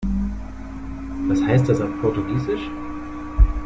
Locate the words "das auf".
1.69-2.01